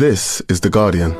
This 0.00 0.40
is 0.48 0.62
The 0.62 0.70
Guardian. 0.70 1.10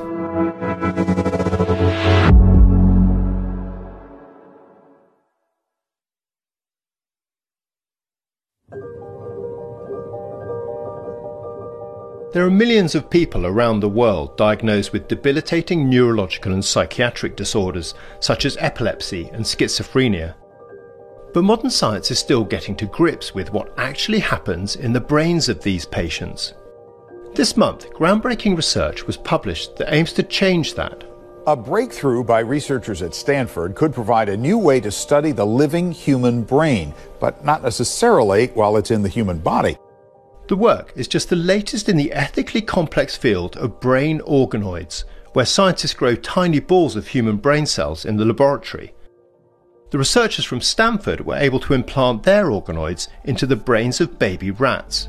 There 12.33 12.47
are 12.47 12.51
millions 12.51 12.95
of 12.95 13.11
people 13.11 13.45
around 13.45 13.81
the 13.81 13.89
world 13.91 14.39
diagnosed 14.39 14.95
with 14.95 15.09
debilitating 15.09 15.91
neurological 15.91 16.55
and 16.55 16.65
psychiatric 16.65 17.37
disorders 17.37 17.93
such 18.21 18.47
as 18.47 18.57
epilepsy 18.61 19.29
and 19.35 19.45
schizophrenia. 19.45 20.35
But 21.35 21.45
modern 21.45 21.69
science 21.69 22.11
is 22.11 22.19
still 22.19 22.45
getting 22.45 22.77
to 22.77 22.87
grips 22.87 23.35
with 23.35 23.53
what 23.53 23.75
actually 23.77 24.21
happens 24.21 24.77
in 24.77 24.95
the 24.95 25.01
brains 25.01 25.51
of 25.51 25.63
these 25.63 25.85
patients. 25.85 26.55
This 27.35 27.57
month, 27.57 27.91
groundbreaking 27.93 28.57
research 28.57 29.07
was 29.07 29.17
published 29.17 29.77
that 29.77 29.95
aims 29.95 30.13
to 30.15 30.23
change 30.25 30.75
that. 30.75 31.05
A 31.47 31.57
breakthrough 31.57 32.25
by 32.25 32.41
researchers 32.41 33.03
at 33.03 33.15
Stanford 33.15 33.77
could 33.77 33.95
provide 33.95 34.29
a 34.29 34.37
new 34.37 34.59
way 34.59 34.81
to 34.81 34.91
study 34.91 35.31
the 35.33 35.47
living 35.47 35.93
human 35.93 36.43
brain, 36.43 36.93
but 37.21 37.45
not 37.45 37.63
necessarily 37.63 38.49
while 38.49 38.77
it's 38.77 38.91
in 38.91 39.03
the 39.03 39.09
human 39.09 39.39
body. 39.39 39.79
The 40.49 40.57
work 40.57 40.93
is 40.97 41.07
just 41.07 41.31
the 41.31 41.37
latest 41.37 41.89
in 41.89 41.97
the 41.97 42.13
ethically 42.13 42.61
complex 42.61 43.17
field 43.17 43.57
of 43.57 43.81
brain 43.81 44.21
organoids, 44.23 45.05
where 45.33 45.47
scientists 45.47 45.95
grow 45.95 46.17
tiny 46.17 46.59
balls 46.59 46.97
of 46.97 47.07
human 47.07 47.37
brain 47.37 47.65
cells 47.65 48.05
in 48.05 48.17
the 48.17 48.25
laboratory. 48.25 48.93
The 49.91 49.99
researchers 49.99 50.45
from 50.45 50.61
Stanford 50.61 51.25
were 51.25 51.37
able 51.37 51.61
to 51.61 51.75
implant 51.75 52.25
their 52.25 52.47
organoids 52.47 53.07
into 53.25 53.47
the 53.47 53.57
brains 53.57 54.01
of 54.01 54.19
baby 54.19 54.51
rats. 54.51 55.09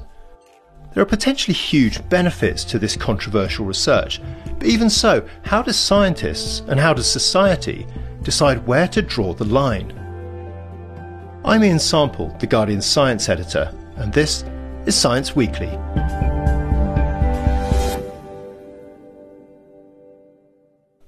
There 0.93 1.01
are 1.01 1.05
potentially 1.05 1.53
huge 1.53 2.07
benefits 2.09 2.65
to 2.65 2.77
this 2.77 2.97
controversial 2.97 3.65
research, 3.65 4.19
but 4.59 4.67
even 4.67 4.89
so, 4.89 5.25
how 5.43 5.61
do 5.61 5.71
scientists 5.71 6.63
and 6.67 6.77
how 6.77 6.93
does 6.93 7.09
society 7.09 7.87
decide 8.23 8.67
where 8.67 8.89
to 8.89 9.01
draw 9.01 9.33
the 9.33 9.45
line? 9.45 9.93
I'm 11.45 11.63
Ian 11.63 11.79
Sample, 11.79 12.35
The 12.39 12.47
Guardian 12.47 12.81
science 12.81 13.29
editor, 13.29 13.73
and 13.95 14.11
this 14.11 14.43
is 14.85 14.93
Science 14.93 15.33
Weekly. 15.33 15.69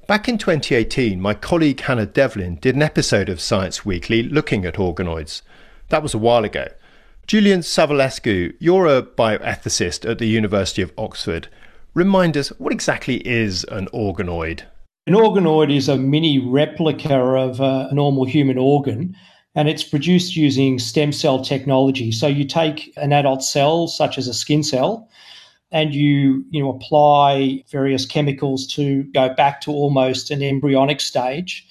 Back 0.08 0.30
in 0.30 0.38
2018, 0.38 1.20
my 1.20 1.34
colleague 1.34 1.82
Hannah 1.82 2.06
Devlin 2.06 2.56
did 2.62 2.76
an 2.76 2.84
episode 2.84 3.28
of 3.28 3.42
Science 3.42 3.84
Weekly 3.84 4.24
looking 4.24 4.64
at 4.64 4.76
organoids. 4.76 5.42
That 5.90 6.02
was 6.02 6.14
a 6.14 6.18
while 6.18 6.46
ago. 6.46 6.68
Julian 7.26 7.62
Savulescu, 7.62 8.54
you're 8.60 8.86
a 8.86 9.02
bioethicist 9.02 10.10
at 10.10 10.20
the 10.20 10.26
University 10.28 10.82
of 10.82 10.92
Oxford. 10.98 11.48
Remind 11.94 12.36
us, 12.36 12.50
what 12.60 12.74
exactly 12.74 13.18
is 13.28 13.64
an 13.66 13.88
organoid? 13.94 14.64
An 15.08 15.14
organoid 15.14 15.76
is 15.76 15.88
a 15.88 15.98
mini 15.98 16.38
replica 16.40 17.16
of 17.16 17.62
a 17.62 17.90
normal 17.94 18.26
human 18.26 18.58
organ 18.58 19.16
and 19.56 19.70
it's 19.70 19.84
produced 19.84 20.36
using 20.36 20.80
stem 20.80 21.12
cell 21.12 21.44
technology. 21.44 22.12
So 22.12 22.28
you 22.28 22.46
take 22.46 22.92
an 22.98 23.14
adult 23.14 23.44
cell, 23.44 23.88
such 23.88 24.18
as 24.18 24.28
a 24.28 24.34
skin 24.34 24.64
cell, 24.64 25.10
and 25.72 25.94
you 25.94 26.44
you 26.50 26.62
know 26.62 26.72
apply 26.72 27.64
various 27.72 28.06
chemicals 28.06 28.68
to 28.76 29.04
go 29.14 29.34
back 29.34 29.62
to 29.62 29.72
almost 29.72 30.32
an 30.32 30.42
embryonic 30.42 31.00
stage, 31.00 31.68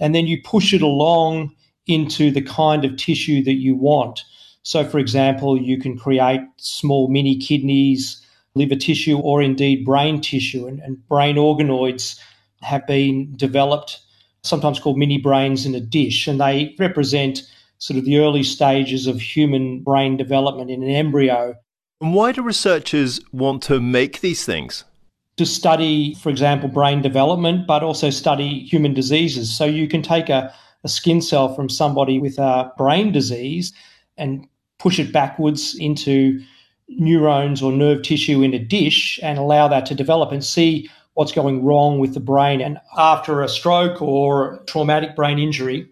and 0.00 0.14
then 0.14 0.26
you 0.26 0.40
push 0.42 0.72
it 0.72 0.82
along 0.82 1.54
into 1.86 2.30
the 2.30 2.42
kind 2.42 2.84
of 2.84 2.96
tissue 2.96 3.42
that 3.44 3.54
you 3.54 3.74
want. 3.74 4.24
So, 4.62 4.84
for 4.84 4.98
example, 4.98 5.60
you 5.60 5.78
can 5.78 5.98
create 5.98 6.40
small 6.56 7.08
mini 7.08 7.38
kidneys, 7.38 8.24
liver 8.54 8.76
tissue, 8.76 9.18
or 9.18 9.42
indeed 9.42 9.84
brain 9.84 10.20
tissue, 10.20 10.66
and, 10.66 10.80
and 10.80 11.06
brain 11.08 11.36
organoids 11.36 12.18
have 12.62 12.86
been 12.86 13.32
developed 13.36 14.00
sometimes 14.42 14.80
called 14.80 14.98
mini 14.98 15.18
brains 15.18 15.66
in 15.66 15.74
a 15.74 15.80
dish, 15.80 16.26
and 16.26 16.40
they 16.40 16.74
represent 16.78 17.42
sort 17.78 17.98
of 17.98 18.04
the 18.04 18.18
early 18.18 18.42
stages 18.42 19.06
of 19.06 19.20
human 19.20 19.80
brain 19.80 20.16
development 20.16 20.70
in 20.70 20.82
an 20.82 20.90
embryo. 20.90 21.54
And 22.00 22.14
why 22.14 22.32
do 22.32 22.42
researchers 22.42 23.20
want 23.32 23.62
to 23.64 23.80
make 23.80 24.20
these 24.20 24.44
things? 24.44 24.84
To 25.36 25.46
study, 25.46 26.14
for 26.14 26.28
example, 26.28 26.68
brain 26.68 27.00
development, 27.02 27.66
but 27.66 27.82
also 27.82 28.10
study 28.10 28.60
human 28.60 28.94
diseases. 28.94 29.54
So 29.56 29.64
you 29.64 29.88
can 29.88 30.02
take 30.02 30.28
a, 30.28 30.52
a 30.84 30.88
skin 30.88 31.22
cell 31.22 31.54
from 31.54 31.68
somebody 31.68 32.18
with 32.18 32.38
a 32.38 32.72
brain 32.76 33.12
disease 33.12 33.72
and 34.18 34.46
push 34.80 34.98
it 34.98 35.12
backwards 35.12 35.76
into 35.76 36.42
neurons 36.88 37.62
or 37.62 37.70
nerve 37.70 38.02
tissue 38.02 38.42
in 38.42 38.52
a 38.52 38.58
dish 38.58 39.20
and 39.22 39.38
allow 39.38 39.68
that 39.68 39.86
to 39.86 39.94
develop 39.94 40.32
and 40.32 40.44
see 40.44 40.90
what's 41.14 41.32
going 41.32 41.64
wrong 41.64 41.98
with 42.00 42.14
the 42.14 42.20
brain. 42.20 42.60
And 42.60 42.78
after 42.96 43.42
a 43.42 43.48
stroke 43.48 44.02
or 44.02 44.62
traumatic 44.66 45.14
brain 45.14 45.38
injury, 45.38 45.88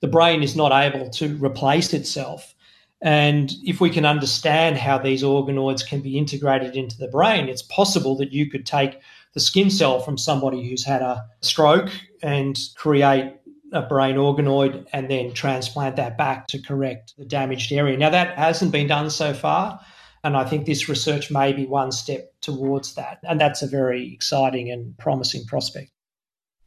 the 0.00 0.08
brain 0.08 0.42
is 0.42 0.56
not 0.56 0.72
able 0.72 1.10
to 1.10 1.36
replace 1.36 1.92
itself. 1.92 2.54
And 3.00 3.52
if 3.64 3.80
we 3.80 3.90
can 3.90 4.06
understand 4.06 4.78
how 4.78 4.98
these 4.98 5.22
organoids 5.22 5.86
can 5.86 6.00
be 6.00 6.16
integrated 6.16 6.74
into 6.74 6.96
the 6.96 7.08
brain, 7.08 7.48
it's 7.48 7.62
possible 7.62 8.16
that 8.16 8.32
you 8.32 8.50
could 8.50 8.64
take 8.64 8.98
the 9.34 9.40
skin 9.40 9.68
cell 9.68 10.00
from 10.00 10.16
somebody 10.16 10.68
who's 10.68 10.84
had 10.84 11.02
a 11.02 11.24
stroke 11.42 11.90
and 12.22 12.58
create 12.76 13.34
a 13.74 13.82
brain 13.82 14.14
organoid 14.16 14.86
and 14.92 15.10
then 15.10 15.32
transplant 15.34 15.96
that 15.96 16.16
back 16.16 16.46
to 16.46 16.62
correct 16.62 17.12
the 17.18 17.24
damaged 17.24 17.72
area. 17.72 17.96
Now, 17.96 18.10
that 18.10 18.38
hasn't 18.38 18.72
been 18.72 18.86
done 18.86 19.10
so 19.10 19.34
far. 19.34 19.80
And 20.22 20.38
I 20.38 20.44
think 20.44 20.64
this 20.64 20.88
research 20.88 21.30
may 21.30 21.52
be 21.52 21.66
one 21.66 21.92
step 21.92 22.32
towards 22.40 22.94
that. 22.94 23.18
And 23.24 23.38
that's 23.38 23.60
a 23.60 23.66
very 23.66 24.14
exciting 24.14 24.70
and 24.70 24.96
promising 24.96 25.44
prospect. 25.44 25.90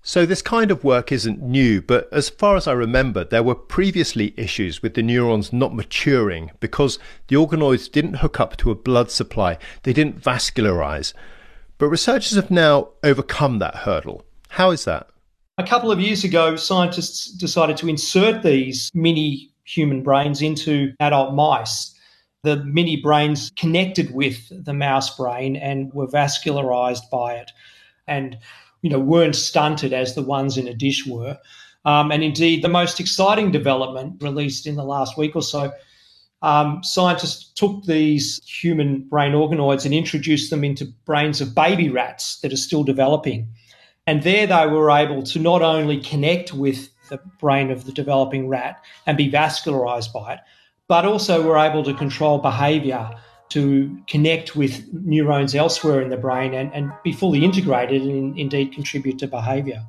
So, 0.04 0.26
this 0.26 0.42
kind 0.42 0.70
of 0.70 0.84
work 0.84 1.12
isn't 1.12 1.42
new, 1.42 1.82
but 1.82 2.08
as 2.14 2.30
far 2.30 2.56
as 2.56 2.68
I 2.68 2.74
remember, 2.74 3.26
there 3.26 3.44
were 3.44 3.56
previously 3.56 4.34
issues 4.38 4.82
with 4.82 4.94
the 4.94 5.02
neurons 5.02 5.52
not 5.52 5.76
maturing 5.76 6.52
because 6.60 7.00
the 7.28 7.36
organoids 7.36 7.92
didn't 7.92 8.16
hook 8.16 8.40
up 8.40 8.56
to 8.58 8.72
a 8.72 8.76
blood 8.76 9.12
supply, 9.12 9.58
they 9.84 9.92
didn't 9.92 10.22
vascularize. 10.22 11.14
But 11.78 11.88
researchers 11.88 12.36
have 12.36 12.52
now 12.52 12.90
overcome 13.04 13.60
that 13.60 13.76
hurdle. 13.76 14.24
How 14.50 14.72
is 14.72 14.86
that? 14.86 15.10
A 15.60 15.64
couple 15.64 15.92
of 15.92 16.00
years 16.00 16.24
ago, 16.24 16.56
scientists 16.56 17.32
decided 17.32 17.78
to 17.78 17.90
insert 17.90 18.44
these 18.44 18.92
mini 18.94 19.52
human 19.64 20.04
brains 20.04 20.40
into 20.40 20.94
adult 21.00 21.34
mice. 21.34 21.96
The 22.44 22.64
mini 22.64 22.98
brains 22.98 23.52
connected 23.56 24.14
with 24.14 24.52
the 24.66 24.76
mouse 24.76 25.18
brain 25.18 25.56
and 25.56 25.92
were 25.96 26.06
vascularized 26.06 27.10
by 27.12 27.34
it 27.34 27.52
and 28.06 28.38
you 28.84 28.92
know 28.92 29.00
weren't 29.00 29.36
stunted 29.36 29.94
as 29.94 30.14
the 30.14 30.22
ones 30.22 30.60
in 30.60 30.68
a 30.68 30.76
dish 30.76 31.08
were. 31.08 31.40
Um, 31.86 32.12
and 32.12 32.24
indeed 32.24 32.64
the 32.64 32.70
most 32.70 33.00
exciting 33.00 33.52
development 33.52 34.22
released 34.22 34.68
in 34.68 34.76
the 34.76 34.84
last 34.84 35.18
week 35.18 35.36
or 35.36 35.42
so 35.42 35.74
um, 36.44 36.84
scientists 36.84 37.52
took 37.56 37.84
these 37.86 38.40
human 38.46 39.02
brain 39.10 39.34
organoids 39.34 39.86
and 39.86 39.94
introduced 39.94 40.52
them 40.52 40.64
into 40.64 40.86
brains 41.06 41.42
of 41.42 41.56
baby 41.56 41.90
rats 41.90 42.40
that 42.42 42.54
are 42.54 42.58
still 42.58 42.84
developing 42.84 43.48
and 44.08 44.24
there 44.24 44.48
they 44.48 44.66
were 44.66 44.90
able 44.90 45.22
to 45.22 45.38
not 45.38 45.62
only 45.62 46.00
connect 46.00 46.54
with 46.54 46.90
the 47.10 47.20
brain 47.40 47.70
of 47.70 47.86
the 47.86 47.92
developing 47.92 48.48
rat 48.48 48.84
and 49.06 49.18
be 49.18 49.30
vascularized 49.30 50.12
by 50.12 50.34
it 50.34 50.40
but 50.88 51.06
also 51.06 51.46
we're 51.46 51.58
able 51.58 51.84
to 51.84 51.94
control 51.94 52.40
behavior 52.40 53.10
to 53.50 53.98
connect 54.08 54.56
with 54.56 54.86
neurons 54.94 55.56
elsewhere 55.56 56.02
in 56.02 56.10
the 56.10 56.18
brain 56.18 56.54
and, 56.54 56.74
and 56.74 56.92
be 57.04 57.14
fully 57.14 57.44
integrated 57.46 58.02
and 58.02 58.38
indeed 58.38 58.74
contribute 58.74 59.18
to 59.20 59.28
behavior. 59.28 59.86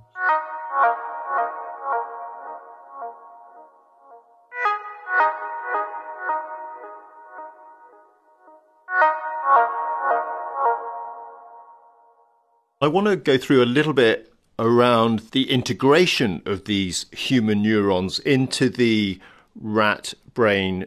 I 12.81 12.87
want 12.87 13.09
to 13.09 13.17
go 13.17 13.37
through 13.37 13.61
a 13.61 13.67
little 13.67 13.93
bit 13.93 14.33
around 14.57 15.31
the 15.33 15.51
integration 15.51 16.43
of 16.47 16.67
these 16.67 17.07
human 17.11 17.61
neurons 17.61 18.21
into 18.21 18.69
the 18.69 19.19
rat 19.57 20.15
brain 20.33 20.87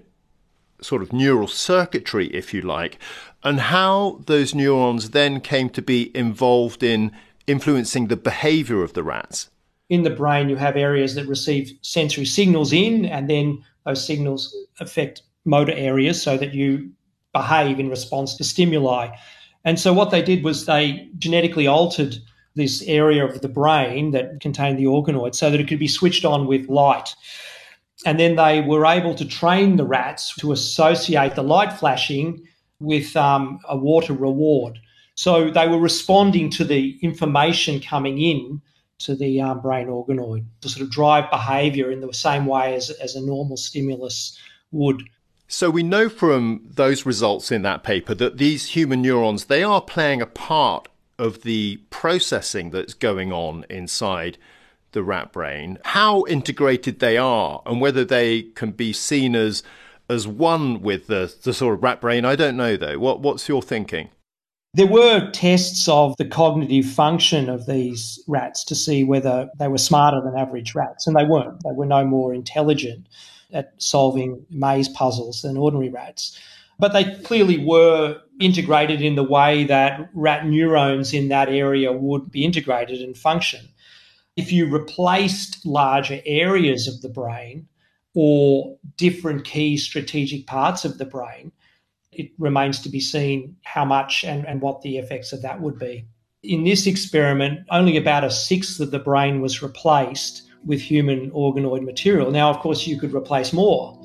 sort 0.82 1.02
of 1.02 1.12
neural 1.12 1.50
circuitry, 1.50 2.28
if 2.28 2.54
you 2.54 2.62
like, 2.62 2.98
and 3.44 3.60
how 3.60 4.22
those 4.26 4.56
neurons 4.56 5.10
then 5.10 5.42
came 5.42 5.70
to 5.72 5.82
be 5.82 6.16
involved 6.16 6.82
in 6.82 7.12
influencing 7.46 8.08
the 8.08 8.16
behavior 8.16 8.84
of 8.84 8.94
the 8.94 9.04
rats. 9.04 9.50
In 9.90 10.04
the 10.04 10.10
brain, 10.10 10.48
you 10.48 10.56
have 10.56 10.78
areas 10.78 11.16
that 11.16 11.28
receive 11.28 11.78
sensory 11.82 12.26
signals 12.26 12.72
in, 12.72 13.06
and 13.06 13.30
then 13.30 13.66
those 13.86 14.06
signals 14.06 14.56
affect 14.80 15.24
motor 15.44 15.74
areas 15.74 16.22
so 16.22 16.38
that 16.38 16.54
you 16.54 16.90
behave 17.34 17.82
in 17.82 17.90
response 17.90 18.36
to 18.38 18.46
stimuli. 18.46 19.10
And 19.64 19.80
so, 19.80 19.94
what 19.94 20.12
they 20.12 20.22
did 20.22 20.44
was 20.44 20.66
they 20.66 21.10
genetically 21.18 21.68
altered 21.68 22.16
this 22.56 22.82
area 22.84 23.26
of 23.26 23.42
the 23.42 23.50
brain 23.50 24.12
that 24.12 24.40
contained 24.42 24.78
the 24.78 24.86
organoid 24.86 25.36
so 25.36 25.50
that 25.50 25.60
it 25.60 25.68
could 25.68 25.80
be 25.80 25.88
switched 25.88 26.26
on 26.26 26.48
with 26.48 26.68
light. 26.68 27.16
And 28.06 28.20
then 28.20 28.36
they 28.36 28.62
were 28.62 28.86
able 28.86 29.16
to 29.16 29.26
train 29.26 29.78
the 29.78 29.86
rats 29.86 30.36
to 30.38 30.52
associate 30.52 31.36
the 31.36 31.44
light 31.44 31.72
flashing 31.72 32.46
with 32.80 33.16
um, 33.16 33.60
a 33.70 33.78
water 33.78 34.14
reward. 34.14 34.80
So 35.16 35.52
they 35.52 35.68
were 35.68 35.80
responding 35.80 36.50
to 36.52 36.64
the 36.64 36.98
information 37.02 37.80
coming 37.80 38.20
in 38.20 38.62
to 39.00 39.16
the 39.16 39.42
um, 39.42 39.62
brain 39.62 39.88
organoid 39.88 40.46
to 40.62 40.70
sort 40.70 40.84
of 40.84 40.92
drive 40.92 41.30
behavior 41.30 41.92
in 41.92 42.02
the 42.02 42.14
same 42.14 42.46
way 42.46 42.76
as, 42.76 42.90
as 42.90 43.16
a 43.16 43.22
normal 43.22 43.58
stimulus 43.58 44.38
would. 44.72 45.04
So 45.52 45.70
we 45.70 45.84
know 45.84 46.08
from 46.08 46.62
those 46.66 47.06
results 47.06 47.52
in 47.52 47.62
that 47.64 47.84
paper 47.84 48.16
that 48.16 48.38
these 48.38 48.68
human 48.68 49.02
neurons 49.02 49.46
they 49.46 49.64
are 49.64 49.82
playing 49.82 50.22
a 50.22 50.26
part 50.26 50.88
of 51.20 51.44
the 51.44 51.82
processing 51.90 52.70
that's 52.70 52.94
going 52.94 53.34
on 53.34 53.66
inside 53.70 54.38
the 54.94 55.04
rat 55.04 55.34
brain. 55.34 55.78
How 55.84 56.24
integrated 56.28 57.00
they 57.00 57.18
are 57.18 57.62
and 57.66 57.82
whether 57.82 58.06
they 58.06 58.44
can 58.44 58.72
be 58.72 58.94
seen 58.94 59.36
as 59.36 59.62
as 60.10 60.26
one 60.26 60.82
with 60.82 61.08
the, 61.08 61.34
the 61.44 61.54
sort 61.54 61.76
of 61.76 61.84
rat 61.84 62.00
brain, 62.00 62.24
I 62.24 62.38
don't 62.38 62.56
know 62.56 62.78
though. 62.78 62.98
What 62.98 63.20
what's 63.20 63.50
your 63.50 63.62
thinking? 63.62 64.08
There 64.74 64.88
were 64.88 65.30
tests 65.32 65.90
of 65.90 66.16
the 66.16 66.30
cognitive 66.30 66.86
function 66.86 67.50
of 67.50 67.66
these 67.66 68.24
rats 68.26 68.64
to 68.64 68.74
see 68.74 69.04
whether 69.04 69.50
they 69.60 69.68
were 69.68 69.78
smarter 69.78 70.22
than 70.22 70.38
average 70.38 70.76
rats, 70.76 71.08
and 71.08 71.16
they 71.16 71.26
weren't. 71.26 71.62
They 71.66 71.74
were 71.74 71.86
no 71.86 72.06
more 72.06 72.34
intelligent 72.34 73.06
at 73.54 73.74
solving 73.78 74.46
maze 74.50 74.90
puzzles 74.90 75.42
than 75.42 75.58
ordinary 75.58 75.90
rats. 75.90 76.40
But 76.80 76.94
they 76.94 77.16
clearly 77.24 77.64
were 77.64 78.20
integrated 78.40 79.02
in 79.02 79.16
the 79.16 79.24
way 79.24 79.66
that 79.66 80.10
rat 80.14 80.48
neurons 80.48 81.14
in 81.14 81.28
that 81.30 81.50
area 81.50 81.92
would 81.92 82.32
be 82.32 82.44
integrated 82.44 83.02
and 83.02 83.16
function. 83.16 83.70
If 84.36 84.52
you 84.52 84.68
replaced 84.68 85.66
larger 85.66 86.22
areas 86.26 86.88
of 86.88 87.02
the 87.02 87.10
brain 87.10 87.68
or 88.16 88.78
different 88.98 89.46
key 89.46 89.78
strategic 89.78 90.48
parts 90.48 90.84
of 90.84 90.98
the 90.98 91.06
brain, 91.06 91.52
it 92.12 92.32
remains 92.40 92.80
to 92.80 92.90
be 92.90 93.00
seen 93.00 93.56
how 93.64 93.86
much 93.86 94.24
and, 94.24 94.46
and 94.48 94.62
what 94.62 94.82
the 94.82 94.98
effects 94.98 95.32
of 95.32 95.42
that 95.44 95.62
would 95.62 95.78
be. 95.78 96.06
In 96.44 96.64
this 96.64 96.88
experiment, 96.88 97.60
only 97.70 97.98
about 97.98 98.24
a 98.24 98.32
sixth 98.32 98.80
of 98.80 98.92
the 98.92 99.00
brain 99.00 99.42
was 99.42 99.62
replaced 99.62 100.48
with 100.66 100.80
human 100.80 101.32
organoid 101.32 101.84
material. 101.84 102.32
Now, 102.32 102.50
of 102.50 102.60
course, 102.60 102.86
you 102.86 103.00
could 103.00 103.14
replace 103.14 103.54
more, 103.54 104.00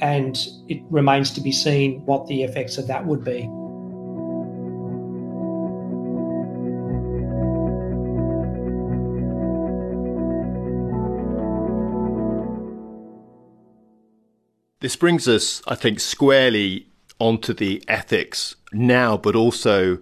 and 0.00 0.36
it 0.68 0.82
remains 0.90 1.30
to 1.32 1.40
be 1.40 1.52
seen 1.52 2.04
what 2.06 2.26
the 2.26 2.42
effects 2.42 2.78
of 2.78 2.86
that 2.88 3.06
would 3.06 3.24
be. 3.24 3.48
This 14.80 14.96
brings 14.96 15.28
us, 15.28 15.62
I 15.68 15.76
think, 15.76 16.00
squarely 16.00 16.88
onto 17.20 17.54
the 17.54 17.84
ethics 17.86 18.56
now, 18.72 19.16
but 19.16 19.36
also 19.36 19.98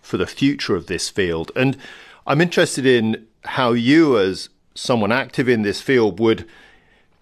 for 0.00 0.16
the 0.16 0.28
future 0.28 0.76
of 0.76 0.86
this 0.86 1.08
field. 1.08 1.50
And 1.56 1.76
I'm 2.24 2.40
interested 2.40 2.86
in 2.86 3.26
how 3.46 3.72
you, 3.72 4.16
as 4.16 4.48
someone 4.74 5.12
active 5.12 5.48
in 5.48 5.62
this 5.62 5.80
field, 5.80 6.18
would 6.20 6.46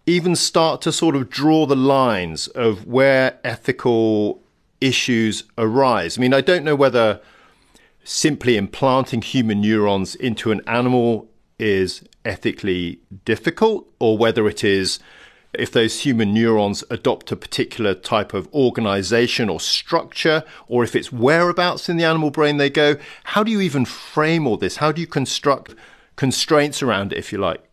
even 0.06 0.34
start 0.34 0.80
to 0.82 0.92
sort 0.92 1.14
of 1.14 1.30
draw 1.30 1.66
the 1.66 1.76
lines 1.76 2.48
of 2.48 2.86
where 2.86 3.38
ethical 3.44 4.40
issues 4.80 5.44
arise. 5.58 6.16
I 6.16 6.20
mean, 6.20 6.34
I 6.34 6.40
don't 6.40 6.64
know 6.64 6.74
whether 6.76 7.20
simply 8.02 8.56
implanting 8.56 9.22
human 9.22 9.60
neurons 9.60 10.14
into 10.14 10.50
an 10.50 10.62
animal 10.66 11.28
is 11.58 12.02
ethically 12.24 12.98
difficult 13.24 13.92
or 13.98 14.16
whether 14.16 14.48
it 14.48 14.64
is 14.64 14.98
if 15.52 15.72
those 15.72 16.00
human 16.00 16.32
neurons 16.32 16.84
adopt 16.90 17.32
a 17.32 17.36
particular 17.36 17.94
type 17.94 18.32
of 18.32 18.48
organization 18.54 19.48
or 19.48 19.58
structure, 19.58 20.44
or 20.68 20.84
if 20.84 20.94
it's 20.94 21.12
whereabouts 21.12 21.88
in 21.88 21.96
the 21.96 22.04
animal 22.04 22.30
brain 22.30 22.56
they 22.56 22.70
go. 22.70 22.96
How 23.24 23.42
do 23.42 23.50
you 23.50 23.60
even 23.60 23.84
frame 23.84 24.46
all 24.46 24.56
this? 24.56 24.76
How 24.76 24.92
do 24.92 25.00
you 25.00 25.08
construct 25.08 25.74
constraints 26.20 26.82
around 26.82 27.14
it, 27.14 27.18
if 27.18 27.32
you 27.32 27.38
like? 27.38 27.64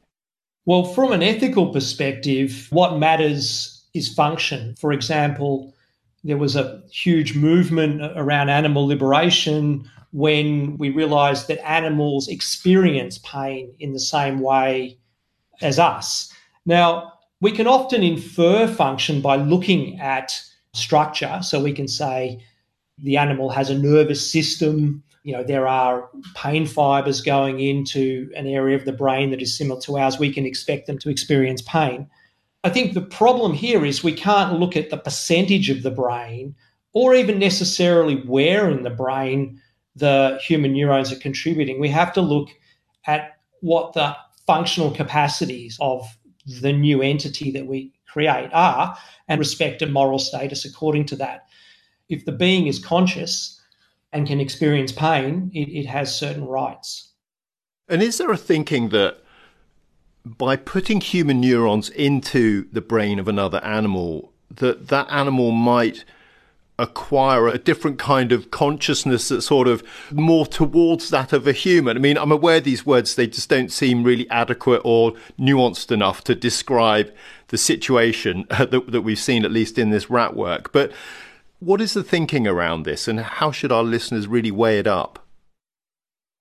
Well, 0.66 0.86
from 0.86 1.12
an 1.12 1.22
ethical 1.22 1.74
perspective, 1.74 2.68
what 2.70 2.98
matters 2.98 3.84
is 3.94 4.08
function. 4.14 4.74
For 4.80 4.94
example, 4.94 5.74
there 6.24 6.38
was 6.38 6.56
a 6.56 6.82
huge 6.90 7.36
movement 7.36 8.02
around 8.16 8.48
animal 8.48 8.88
liberation 8.88 9.84
when 10.14 10.78
we 10.78 10.90
realized 10.92 11.50
that 11.50 11.70
animals 11.70 12.30
experience 12.30 13.18
pain 13.18 13.74
in 13.82 13.92
the 13.92 14.00
same 14.00 14.40
way 14.40 14.98
as 15.60 15.78
us. 15.78 16.34
Now, 16.66 17.12
we 17.42 17.52
can 17.52 17.68
often 17.68 18.02
infer 18.02 18.66
function 18.66 19.20
by 19.20 19.36
looking 19.36 20.00
at 20.00 20.42
structure. 20.72 21.40
So 21.42 21.62
we 21.62 21.74
can 21.74 21.90
say 21.90 22.40
the 22.98 23.18
animal 23.18 23.50
has 23.50 23.70
a 23.70 23.78
nervous 23.78 24.32
system. 24.32 25.04
You 25.28 25.34
know, 25.34 25.44
there 25.44 25.68
are 25.68 26.10
pain 26.36 26.66
fibers 26.66 27.20
going 27.20 27.60
into 27.60 28.32
an 28.34 28.48
area 28.48 28.78
of 28.78 28.86
the 28.86 28.94
brain 28.94 29.30
that 29.32 29.42
is 29.42 29.58
similar 29.58 29.82
to 29.82 29.98
ours. 29.98 30.18
We 30.18 30.32
can 30.32 30.46
expect 30.46 30.88
them 30.88 30.98
to 31.00 31.10
experience 31.10 31.62
pain. 31.62 32.10
I 32.64 32.70
think 32.70 32.94
the 32.94 33.02
problem 33.02 33.52
here 33.52 33.84
is 33.84 34.06
we 34.06 34.14
can't 34.14 34.58
look 34.58 34.78
at 34.78 34.90
the 34.90 34.96
percentage 34.96 35.70
of 35.70 35.84
the 35.84 35.92
brain 35.92 36.56
or 36.94 37.14
even 37.14 37.40
necessarily 37.40 38.22
where 38.22 38.72
in 38.72 38.84
the 38.84 38.90
brain 38.90 39.62
the 39.98 40.40
human 40.42 40.72
neurons 40.72 41.12
are 41.12 41.20
contributing. 41.20 41.78
We 41.82 41.90
have 41.90 42.14
to 42.14 42.22
look 42.22 42.48
at 43.06 43.38
what 43.60 43.92
the 43.92 44.16
functional 44.46 44.92
capacities 44.92 45.78
of 45.82 46.08
the 46.62 46.72
new 46.72 47.02
entity 47.02 47.52
that 47.52 47.68
we 47.68 47.92
create 48.08 48.50
are 48.54 48.98
and 49.28 49.40
respect 49.40 49.82
a 49.82 49.88
moral 49.88 50.20
status 50.20 50.64
according 50.64 51.04
to 51.08 51.18
that. 51.18 51.48
If 52.08 52.24
the 52.24 52.32
being 52.32 52.68
is 52.68 52.80
conscious 52.80 53.56
and 54.12 54.27
can 54.27 54.39
experience 54.39 54.92
pain, 54.92 55.51
it, 55.54 55.69
it 55.69 55.86
has 55.86 56.18
certain 56.18 56.45
rights. 56.45 57.13
And 57.88 58.01
is 58.01 58.18
there 58.18 58.31
a 58.31 58.38
thinking 58.38 58.89
that 58.89 59.19
by 60.25 60.56
putting 60.56 61.01
human 61.01 61.39
neurons 61.39 61.89
into 61.89 62.68
the 62.71 62.81
brain 62.81 63.19
of 63.19 63.27
another 63.27 63.63
animal, 63.63 64.33
that 64.51 64.89
that 64.89 65.07
animal 65.09 65.51
might 65.51 66.04
acquire 66.80 67.48
a 67.48 67.57
different 67.57 67.98
kind 67.98 68.31
of 68.31 68.51
consciousness 68.51 69.30
that's 69.30 69.48
sort 69.48 69.68
of 69.68 69.83
more 70.12 70.45
towards 70.45 71.09
that 71.09 71.33
of 71.33 71.48
a 71.48 71.51
human. 71.51 71.98
I 71.98 72.00
mean, 72.00 72.18
I'm 72.18 72.31
aware 72.31 72.59
these 72.59 72.86
words, 72.86 73.15
they 73.15 73.25
just 73.25 73.50
don't 73.50 73.71
seem 73.71 74.04
really 74.04 74.30
adequate 74.30 74.81
or 74.83 75.13
nuanced 75.39 75.92
enough 75.92 76.24
to 76.25 76.36
describe 76.36 77.12
the 77.48 77.57
situation 77.57 78.45
that, 78.50 78.71
that 78.71 79.01
we've 79.01 79.18
seen, 79.18 79.44
at 79.44 79.51
least 79.51 79.80
in 79.80 79.89
this 79.89 80.09
rat 80.09 80.36
work. 80.36 80.71
But 80.71 80.92
what 81.59 81.81
is 81.81 81.94
the 81.94 82.04
thinking 82.04 82.48
around 82.48 82.83
this 82.83 83.07
and 83.07 83.19
how 83.19 83.51
should 83.51 83.71
our 83.71 83.83
listeners 83.83 84.27
really 84.27 84.51
weigh 84.51 84.80
it 84.80 84.88
up? 84.88 85.25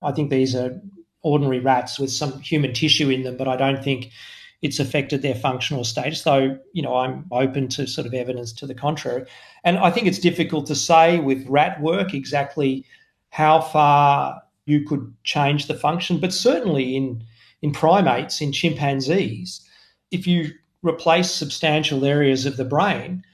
I 0.02 0.12
think 0.12 0.30
these 0.30 0.54
are 0.54 0.80
ordinary 1.22 1.60
rats 1.60 1.98
with 1.98 2.10
some 2.10 2.40
human 2.40 2.72
tissue 2.72 3.10
in 3.10 3.22
them, 3.22 3.36
but 3.36 3.48
I 3.48 3.56
don't 3.56 3.82
think 3.82 4.10
it's 4.62 4.78
affected 4.78 5.22
their 5.22 5.34
functional 5.34 5.84
status, 5.84 6.22
though, 6.22 6.58
you 6.72 6.82
know, 6.82 6.96
I'm 6.96 7.26
open 7.30 7.68
to 7.68 7.86
sort 7.86 8.06
of 8.06 8.14
evidence 8.14 8.52
to 8.54 8.66
the 8.66 8.74
contrary. 8.74 9.24
And 9.64 9.78
I 9.78 9.90
think 9.90 10.06
it's 10.06 10.18
difficult 10.18 10.66
to 10.66 10.74
say 10.74 11.18
with 11.18 11.46
rat 11.48 11.80
work 11.80 12.14
exactly 12.14 12.84
how 13.30 13.60
far 13.60 14.42
you 14.66 14.84
could 14.84 15.14
change 15.24 15.66
the 15.66 15.74
function, 15.74 16.18
but 16.18 16.32
certainly 16.32 16.96
in, 16.96 17.24
in 17.62 17.72
primates, 17.72 18.40
in 18.40 18.52
chimpanzees, 18.52 19.60
if 20.10 20.26
you 20.26 20.52
replace 20.82 21.30
substantial 21.30 22.04
areas 22.04 22.46
of 22.46 22.56
the 22.56 22.64
brain, 22.64 23.24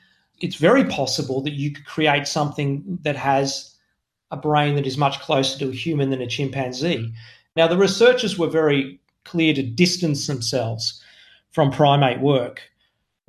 it's 0.43 0.57
very 0.57 0.85
possible 0.85 1.41
that 1.43 1.53
you 1.53 1.71
could 1.71 1.87
create 1.87 2.27
something 2.27 2.99
that 3.03 3.17
has 3.17 3.75
a 4.31 4.37
brain 4.37 4.75
that 4.75 4.87
is 4.87 4.99
much 4.99 5.21
closer 5.21 5.59
to 5.59 5.71
a 5.71 5.75
human 5.75 6.11
than 6.11 6.21
a 6.21 6.27
chimpanzee. 6.27 6.97
Mm-hmm. 6.97 7.15
Now, 7.57 7.69
the 7.69 7.77
researchers 7.77 8.39
were 8.39 8.49
very 8.49 9.01
clear 9.25 9.55
to 9.55 9.63
distance 9.63 10.27
themselves 10.27 11.03
from 11.53 11.71
primate 11.71 12.21
work. 12.21 12.63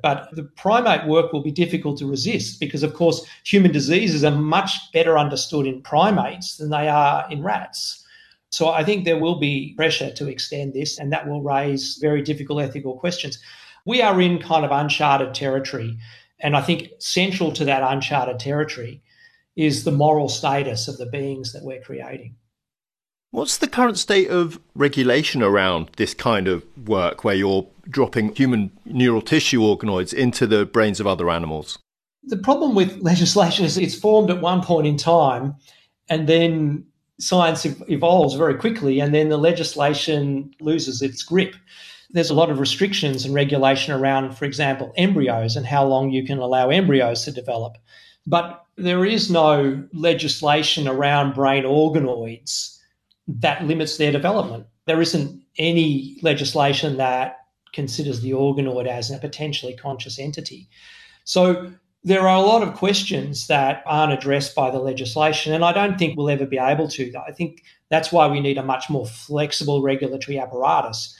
But 0.02 0.28
the 0.32 0.42
primate 0.42 1.06
work 1.06 1.32
will 1.32 1.42
be 1.42 1.50
difficult 1.50 1.98
to 1.98 2.06
resist 2.06 2.60
because, 2.60 2.82
of 2.82 2.94
course, 2.94 3.24
human 3.44 3.72
diseases 3.72 4.24
are 4.24 4.30
much 4.30 4.72
better 4.92 5.16
understood 5.16 5.66
in 5.66 5.82
primates 5.82 6.56
than 6.56 6.70
they 6.70 6.88
are 6.88 7.26
in 7.30 7.42
rats. 7.42 8.04
So 8.50 8.68
I 8.68 8.84
think 8.84 9.04
there 9.04 9.18
will 9.18 9.38
be 9.38 9.74
pressure 9.76 10.12
to 10.12 10.28
extend 10.28 10.74
this, 10.74 10.98
and 10.98 11.12
that 11.12 11.26
will 11.26 11.42
raise 11.42 11.96
very 11.96 12.22
difficult 12.22 12.62
ethical 12.62 12.98
questions. 12.98 13.38
We 13.86 14.02
are 14.02 14.20
in 14.20 14.40
kind 14.40 14.64
of 14.64 14.70
uncharted 14.70 15.34
territory. 15.34 15.96
And 16.40 16.56
I 16.56 16.62
think 16.62 16.90
central 16.98 17.52
to 17.52 17.64
that 17.64 17.82
uncharted 17.82 18.38
territory 18.38 19.02
is 19.56 19.84
the 19.84 19.92
moral 19.92 20.28
status 20.28 20.88
of 20.88 20.98
the 20.98 21.06
beings 21.06 21.52
that 21.52 21.64
we're 21.64 21.80
creating. 21.80 22.36
What's 23.30 23.58
the 23.58 23.66
current 23.66 23.98
state 23.98 24.30
of 24.30 24.60
regulation 24.76 25.42
around 25.42 25.90
this 25.96 26.14
kind 26.14 26.46
of 26.46 26.64
work 26.86 27.24
where 27.24 27.34
you're 27.34 27.66
dropping 27.88 28.32
human 28.34 28.70
neural 28.84 29.22
tissue 29.22 29.60
organoids 29.60 30.14
into 30.14 30.46
the 30.46 30.64
brains 30.64 31.00
of 31.00 31.06
other 31.08 31.28
animals? 31.28 31.78
The 32.22 32.36
problem 32.36 32.76
with 32.76 32.96
legislation 33.00 33.64
is 33.64 33.76
it's 33.76 33.98
formed 33.98 34.30
at 34.30 34.40
one 34.40 34.62
point 34.62 34.86
in 34.86 34.96
time 34.96 35.56
and 36.08 36.28
then 36.28 36.86
science 37.18 37.66
evolves 37.88 38.34
very 38.34 38.54
quickly 38.54 39.00
and 39.00 39.12
then 39.12 39.30
the 39.30 39.36
legislation 39.36 40.52
loses 40.60 41.02
its 41.02 41.24
grip. 41.24 41.56
There's 42.14 42.30
a 42.30 42.34
lot 42.34 42.48
of 42.48 42.60
restrictions 42.60 43.24
and 43.24 43.34
regulation 43.34 43.92
around, 43.92 44.38
for 44.38 44.44
example, 44.44 44.92
embryos 44.96 45.56
and 45.56 45.66
how 45.66 45.84
long 45.84 46.10
you 46.10 46.24
can 46.24 46.38
allow 46.38 46.70
embryos 46.70 47.24
to 47.24 47.32
develop. 47.32 47.76
But 48.24 48.64
there 48.76 49.04
is 49.04 49.30
no 49.30 49.84
legislation 49.92 50.88
around 50.88 51.34
brain 51.34 51.64
organoids 51.64 52.78
that 53.26 53.64
limits 53.64 53.96
their 53.96 54.12
development. 54.12 54.66
There 54.86 55.02
isn't 55.02 55.42
any 55.58 56.16
legislation 56.22 56.98
that 56.98 57.38
considers 57.72 58.20
the 58.20 58.30
organoid 58.30 58.86
as 58.86 59.10
a 59.10 59.18
potentially 59.18 59.74
conscious 59.74 60.18
entity. 60.18 60.68
So 61.24 61.72
there 62.04 62.28
are 62.28 62.36
a 62.36 62.46
lot 62.46 62.62
of 62.62 62.74
questions 62.74 63.48
that 63.48 63.82
aren't 63.86 64.12
addressed 64.12 64.54
by 64.54 64.70
the 64.70 64.78
legislation, 64.78 65.52
and 65.52 65.64
I 65.64 65.72
don't 65.72 65.98
think 65.98 66.16
we'll 66.16 66.30
ever 66.30 66.46
be 66.46 66.58
able 66.58 66.86
to. 66.90 67.12
I 67.26 67.32
think 67.32 67.64
that's 67.88 68.12
why 68.12 68.28
we 68.28 68.40
need 68.40 68.58
a 68.58 68.62
much 68.62 68.88
more 68.88 69.06
flexible 69.06 69.82
regulatory 69.82 70.38
apparatus 70.38 71.18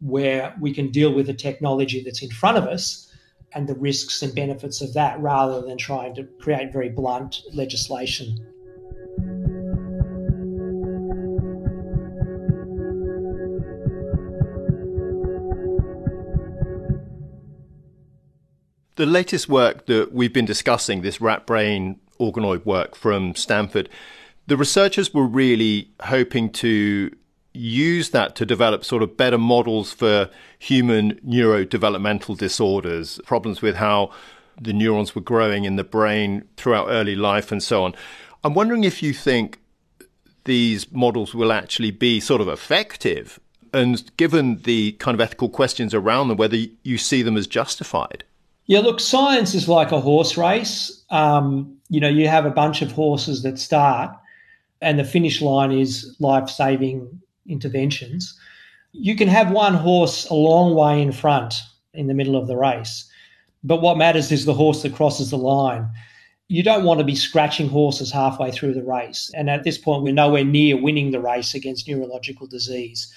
where 0.00 0.54
we 0.60 0.72
can 0.72 0.90
deal 0.90 1.12
with 1.12 1.26
the 1.26 1.34
technology 1.34 2.02
that's 2.02 2.22
in 2.22 2.30
front 2.30 2.58
of 2.58 2.64
us 2.64 3.10
and 3.54 3.68
the 3.68 3.74
risks 3.74 4.22
and 4.22 4.34
benefits 4.34 4.80
of 4.82 4.92
that 4.94 5.18
rather 5.20 5.62
than 5.62 5.78
trying 5.78 6.14
to 6.14 6.24
create 6.40 6.72
very 6.72 6.90
blunt 6.90 7.40
legislation. 7.54 8.36
The 18.96 19.06
latest 19.06 19.48
work 19.48 19.86
that 19.86 20.12
we've 20.12 20.32
been 20.32 20.46
discussing, 20.46 21.02
this 21.02 21.20
rat 21.20 21.46
brain 21.46 22.00
organoid 22.18 22.64
work 22.64 22.96
from 22.96 23.34
Stanford, 23.34 23.90
the 24.46 24.56
researchers 24.56 25.12
were 25.12 25.26
really 25.26 25.90
hoping 26.00 26.50
to 26.52 27.10
use 27.56 28.10
that 28.10 28.36
to 28.36 28.46
develop 28.46 28.84
sort 28.84 29.02
of 29.02 29.16
better 29.16 29.38
models 29.38 29.92
for 29.92 30.30
human 30.58 31.14
neurodevelopmental 31.26 32.36
disorders, 32.36 33.20
problems 33.24 33.62
with 33.62 33.76
how 33.76 34.10
the 34.60 34.72
neurons 34.72 35.14
were 35.14 35.20
growing 35.20 35.64
in 35.64 35.76
the 35.76 35.84
brain 35.84 36.44
throughout 36.56 36.88
early 36.88 37.16
life 37.16 37.52
and 37.52 37.62
so 37.62 37.84
on. 37.84 37.94
I'm 38.44 38.54
wondering 38.54 38.84
if 38.84 39.02
you 39.02 39.12
think 39.12 39.58
these 40.44 40.90
models 40.92 41.34
will 41.34 41.52
actually 41.52 41.90
be 41.90 42.20
sort 42.20 42.40
of 42.40 42.48
effective 42.48 43.38
and 43.72 44.16
given 44.16 44.62
the 44.62 44.92
kind 44.92 45.14
of 45.14 45.20
ethical 45.20 45.48
questions 45.48 45.92
around 45.92 46.28
them, 46.28 46.36
whether 46.36 46.56
you 46.82 46.98
see 46.98 47.22
them 47.22 47.36
as 47.36 47.46
justified. 47.46 48.24
Yeah, 48.66 48.80
look, 48.80 48.98
science 49.00 49.54
is 49.54 49.68
like 49.68 49.92
a 49.92 50.00
horse 50.00 50.36
race. 50.36 51.04
Um, 51.10 51.76
you 51.88 52.00
know, 52.00 52.08
you 52.08 52.26
have 52.28 52.46
a 52.46 52.50
bunch 52.50 52.82
of 52.82 52.92
horses 52.92 53.42
that 53.42 53.58
start, 53.58 54.16
and 54.80 54.98
the 54.98 55.04
finish 55.04 55.40
line 55.40 55.72
is 55.72 56.16
life 56.18 56.48
saving 56.48 57.20
interventions. 57.48 58.38
You 58.92 59.16
can 59.16 59.28
have 59.28 59.50
one 59.50 59.74
horse 59.74 60.28
a 60.28 60.34
long 60.34 60.74
way 60.74 61.02
in 61.02 61.12
front 61.12 61.54
in 61.94 62.06
the 62.06 62.14
middle 62.14 62.36
of 62.36 62.46
the 62.46 62.56
race, 62.56 63.08
but 63.64 63.82
what 63.82 63.98
matters 63.98 64.30
is 64.30 64.44
the 64.44 64.54
horse 64.54 64.82
that 64.82 64.94
crosses 64.94 65.30
the 65.30 65.38
line. 65.38 65.88
You 66.48 66.62
don't 66.62 66.84
want 66.84 66.98
to 66.98 67.04
be 67.04 67.16
scratching 67.16 67.68
horses 67.68 68.12
halfway 68.12 68.52
through 68.52 68.74
the 68.74 68.84
race. 68.84 69.30
And 69.34 69.50
at 69.50 69.64
this 69.64 69.78
point, 69.78 70.04
we're 70.04 70.14
nowhere 70.14 70.44
near 70.44 70.80
winning 70.80 71.10
the 71.10 71.20
race 71.20 71.54
against 71.54 71.88
neurological 71.88 72.46
disease. 72.46 73.12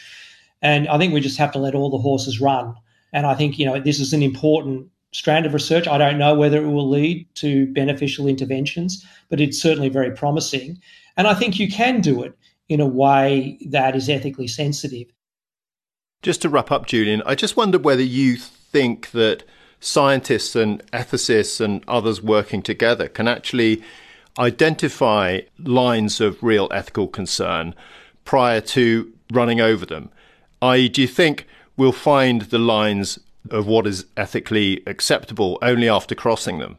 And 0.62 0.88
I 0.88 0.98
think 0.98 1.14
we 1.14 1.22
just 1.22 1.38
have 1.38 1.52
to 1.52 1.60
let 1.60 1.76
all 1.76 1.92
the 1.92 2.00
horses 2.00 2.42
run. 2.42 2.74
And 3.14 3.28
I 3.28 3.36
think, 3.36 3.60
you 3.60 3.66
know, 3.66 3.80
this 3.80 4.00
is 4.00 4.14
an 4.14 4.24
important 4.24 4.88
strand 5.12 5.46
of 5.46 5.54
research. 5.54 5.88
I 5.88 5.98
don't 5.98 6.18
know 6.18 6.36
whether 6.36 6.58
it 6.58 6.70
will 6.70 6.90
lead 6.90 7.28
to 7.36 7.68
beneficial 7.74 8.28
interventions, 8.28 9.06
but 9.30 9.40
it's 9.40 9.62
certainly 9.62 9.90
very 9.90 10.12
promising. 10.12 10.80
And 11.18 11.28
I 11.28 11.34
think 11.34 11.60
you 11.60 11.70
can 11.70 12.02
do 12.02 12.24
it 12.24 12.38
in 12.70 12.80
a 12.80 12.88
way 12.88 13.58
that 13.68 13.96
is 13.96 14.08
ethically 14.08 14.48
sensitive. 14.48 15.08
Just 16.22 16.42
to 16.44 16.50
wrap 16.50 16.72
up, 16.72 16.86
Julian, 16.86 17.24
I 17.26 17.36
just 17.36 17.58
wonder 17.58 17.80
whether 17.80 18.04
you 18.04 18.38
think 18.38 19.12
that 19.12 19.44
scientists 19.80 20.56
and 20.56 20.86
ethicists 20.92 21.60
and 21.60 21.84
others 21.88 22.22
working 22.22 22.62
together 22.62 23.08
can 23.08 23.28
actually 23.28 23.82
identify 24.38 25.42
lines 25.58 26.22
of 26.22 26.44
real 26.44 26.68
ethical 26.72 27.08
concern 27.08 27.74
prior 28.26 28.62
to 28.62 29.12
running 29.32 29.60
over 29.60 29.86
them. 29.86 30.10
I.e., 30.62 30.90
do 30.90 31.02
you 31.02 31.08
think 31.08 31.48
we'll 31.78 31.92
find 31.92 32.44
the 32.44 32.60
lines 32.60 33.20
of 33.50 33.66
what 33.66 33.88
is 33.88 34.06
ethically 34.18 34.84
acceptable 34.86 35.58
only 35.62 35.90
after 35.90 36.14
crossing 36.14 36.60
them? 36.60 36.78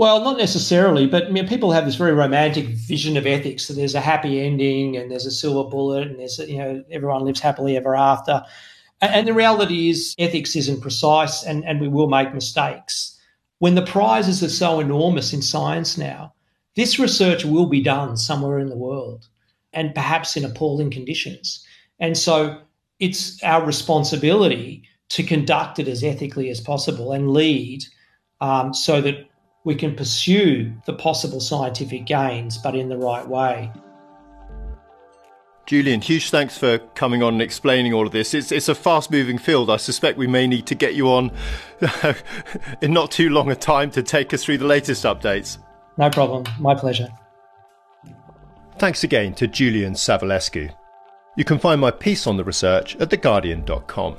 Well, 0.00 0.24
not 0.24 0.38
necessarily, 0.38 1.06
but 1.06 1.26
I 1.26 1.28
mean, 1.28 1.46
people 1.46 1.72
have 1.72 1.84
this 1.84 1.96
very 1.96 2.14
romantic 2.14 2.68
vision 2.68 3.18
of 3.18 3.26
ethics. 3.26 3.68
that 3.68 3.74
there's 3.74 3.94
a 3.94 4.00
happy 4.00 4.40
ending, 4.40 4.96
and 4.96 5.10
there's 5.10 5.26
a 5.26 5.30
silver 5.30 5.68
bullet, 5.68 6.08
and 6.08 6.18
there's 6.18 6.38
you 6.38 6.56
know 6.56 6.82
everyone 6.90 7.26
lives 7.26 7.40
happily 7.40 7.76
ever 7.76 7.94
after. 7.94 8.42
And 9.02 9.28
the 9.28 9.34
reality 9.34 9.90
is, 9.90 10.14
ethics 10.18 10.56
isn't 10.56 10.80
precise, 10.80 11.42
and, 11.42 11.66
and 11.66 11.82
we 11.82 11.88
will 11.88 12.08
make 12.08 12.32
mistakes. 12.32 13.20
When 13.58 13.74
the 13.74 13.84
prizes 13.84 14.42
are 14.42 14.48
so 14.48 14.80
enormous 14.80 15.34
in 15.34 15.42
science 15.42 15.98
now, 15.98 16.32
this 16.76 16.98
research 16.98 17.44
will 17.44 17.66
be 17.66 17.82
done 17.82 18.16
somewhere 18.16 18.58
in 18.58 18.70
the 18.70 18.78
world, 18.78 19.28
and 19.74 19.94
perhaps 19.94 20.34
in 20.34 20.46
appalling 20.46 20.90
conditions. 20.90 21.62
And 21.98 22.16
so, 22.16 22.58
it's 23.00 23.42
our 23.42 23.62
responsibility 23.62 24.82
to 25.10 25.22
conduct 25.22 25.78
it 25.78 25.88
as 25.88 26.02
ethically 26.02 26.48
as 26.48 26.58
possible 26.58 27.12
and 27.12 27.32
lead 27.32 27.84
um, 28.40 28.72
so 28.72 29.02
that 29.02 29.29
we 29.64 29.74
can 29.74 29.94
pursue 29.94 30.72
the 30.86 30.94
possible 30.94 31.40
scientific 31.40 32.06
gains, 32.06 32.58
but 32.58 32.74
in 32.74 32.88
the 32.88 32.96
right 32.96 33.26
way. 33.26 33.70
Julian, 35.66 36.00
huge 36.00 36.30
thanks 36.30 36.58
for 36.58 36.78
coming 36.78 37.22
on 37.22 37.34
and 37.34 37.42
explaining 37.42 37.92
all 37.92 38.04
of 38.04 38.12
this. 38.12 38.34
It's, 38.34 38.50
it's 38.50 38.68
a 38.68 38.74
fast 38.74 39.10
moving 39.10 39.38
field. 39.38 39.70
I 39.70 39.76
suspect 39.76 40.18
we 40.18 40.26
may 40.26 40.48
need 40.48 40.66
to 40.66 40.74
get 40.74 40.94
you 40.94 41.08
on 41.08 41.30
in 42.82 42.92
not 42.92 43.12
too 43.12 43.28
long 43.28 43.50
a 43.52 43.54
time 43.54 43.90
to 43.92 44.02
take 44.02 44.34
us 44.34 44.42
through 44.42 44.58
the 44.58 44.66
latest 44.66 45.04
updates. 45.04 45.58
No 45.96 46.10
problem. 46.10 46.44
My 46.58 46.74
pleasure. 46.74 47.08
Thanks 48.78 49.04
again 49.04 49.34
to 49.34 49.46
Julian 49.46 49.92
Savulescu. 49.92 50.74
You 51.36 51.44
can 51.44 51.58
find 51.58 51.80
my 51.80 51.90
piece 51.90 52.26
on 52.26 52.36
the 52.36 52.44
research 52.44 52.96
at 52.96 53.10
theguardian.com. 53.10 54.16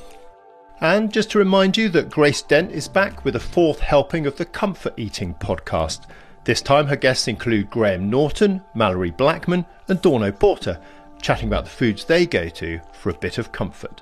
And 0.81 1.13
just 1.13 1.29
to 1.31 1.37
remind 1.37 1.77
you 1.77 1.89
that 1.89 2.09
Grace 2.09 2.41
Dent 2.41 2.71
is 2.71 2.87
back 2.87 3.23
with 3.23 3.35
a 3.35 3.39
fourth 3.39 3.79
helping 3.79 4.25
of 4.25 4.35
the 4.35 4.45
Comfort 4.45 4.95
Eating 4.97 5.35
podcast. 5.35 6.07
This 6.43 6.59
time 6.59 6.87
her 6.87 6.95
guests 6.95 7.27
include 7.27 7.69
Graham 7.69 8.09
Norton, 8.09 8.63
Malorie 8.75 9.15
Blackman, 9.15 9.63
and 9.87 10.01
Dawn 10.01 10.29
Porter, 10.31 10.81
chatting 11.21 11.47
about 11.47 11.65
the 11.65 11.69
foods 11.69 12.03
they 12.03 12.25
go 12.25 12.49
to 12.49 12.81
for 12.93 13.11
a 13.11 13.17
bit 13.19 13.37
of 13.37 13.51
comfort. 13.51 14.01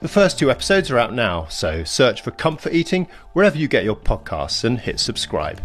The 0.00 0.06
first 0.06 0.38
two 0.38 0.48
episodes 0.48 0.92
are 0.92 0.98
out 0.98 1.12
now, 1.12 1.46
so 1.46 1.82
search 1.82 2.22
for 2.22 2.30
Comfort 2.30 2.72
Eating 2.72 3.08
wherever 3.32 3.58
you 3.58 3.66
get 3.66 3.82
your 3.82 3.96
podcasts 3.96 4.62
and 4.62 4.78
hit 4.78 5.00
subscribe. 5.00 5.60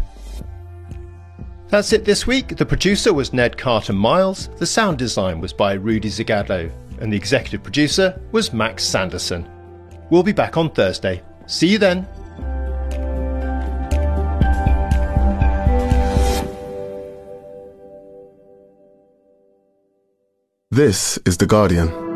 That's 1.68 1.92
it 1.92 2.04
this 2.04 2.26
week. 2.26 2.56
The 2.56 2.66
producer 2.66 3.14
was 3.14 3.32
Ned 3.32 3.56
Carter 3.56 3.92
Miles, 3.92 4.48
the 4.56 4.66
sound 4.66 4.98
design 4.98 5.40
was 5.40 5.52
by 5.52 5.74
Rudy 5.74 6.08
Zygadlo, 6.08 6.68
and 7.00 7.12
the 7.12 7.16
executive 7.16 7.62
producer 7.62 8.20
was 8.32 8.52
Max 8.52 8.82
Sanderson. 8.82 9.48
We'll 10.10 10.22
be 10.22 10.32
back 10.32 10.56
on 10.56 10.70
Thursday. 10.70 11.22
See 11.46 11.68
you 11.68 11.78
then. 11.78 12.06
This 20.70 21.18
is 21.24 21.38
The 21.38 21.46
Guardian. 21.46 22.07